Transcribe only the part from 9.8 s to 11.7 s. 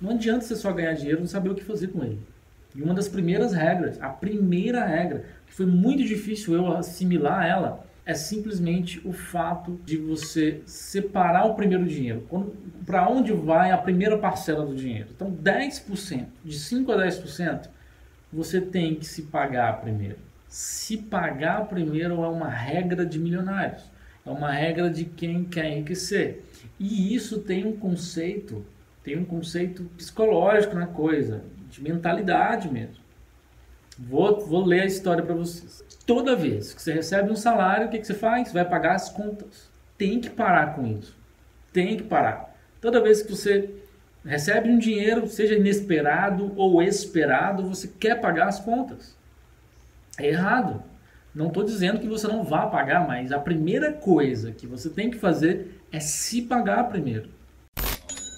de você separar o